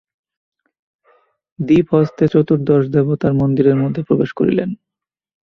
দীপহস্তে 1.59 2.25
চতুর্দশ 2.27 2.83
দেবতার 2.87 3.33
মন্দিরের 3.33 3.75
মধ্যে 3.75 4.01
প্রবেশ 4.03 4.29
করিলেন। 4.33 4.69